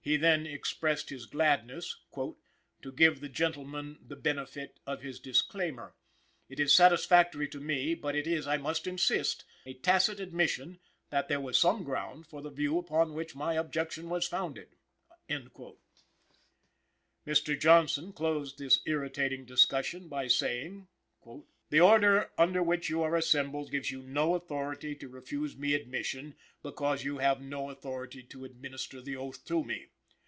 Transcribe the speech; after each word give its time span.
He 0.00 0.16
then 0.16 0.46
expressed 0.46 1.10
his 1.10 1.26
gladness 1.26 1.94
"to 2.14 2.92
give 2.96 3.20
the 3.20 3.28
gentleman 3.28 3.98
the 4.00 4.16
benefit 4.16 4.80
of 4.86 5.02
his 5.02 5.20
disclaimer. 5.20 5.96
It 6.48 6.58
is 6.58 6.72
satisfactory 6.74 7.46
to 7.48 7.60
me, 7.60 7.92
but 7.94 8.16
it 8.16 8.26
is, 8.26 8.46
I 8.46 8.56
must 8.56 8.86
insist, 8.86 9.44
a 9.66 9.74
tacit 9.74 10.18
admission 10.18 10.80
that 11.10 11.28
there 11.28 11.42
was 11.42 11.58
some 11.58 11.84
ground 11.84 12.26
for 12.26 12.40
the 12.40 12.48
view 12.48 12.78
upon 12.78 13.12
which 13.12 13.36
my 13.36 13.52
objection 13.52 14.08
was 14.08 14.26
founded." 14.26 14.76
Mr. 15.28 15.76
Johnson 17.60 18.14
closed 18.14 18.56
this 18.56 18.80
irritating 18.86 19.44
discussion 19.44 20.08
by 20.08 20.26
saying: 20.26 20.88
"The 21.70 21.80
order 21.80 22.30
under 22.38 22.62
which 22.62 22.88
you 22.88 23.02
are 23.02 23.14
assembled 23.14 23.70
gives 23.70 23.90
you 23.90 24.00
no 24.02 24.32
authority 24.34 24.94
to 24.94 25.06
refuse 25.10 25.54
me 25.58 25.74
admission 25.74 26.34
because 26.62 27.04
you 27.04 27.18
have 27.18 27.42
no 27.42 27.68
authority 27.68 28.22
to 28.22 28.46
administer 28.46 29.02
the 29.02 29.16
oath 29.16 29.44
to 29.44 29.62
me. 29.62 29.88